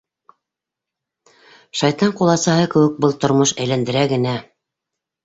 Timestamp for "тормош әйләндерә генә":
3.25-4.33